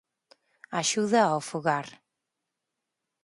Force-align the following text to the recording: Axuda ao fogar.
Axuda 0.79 1.21
ao 1.27 1.41
fogar. 1.51 1.87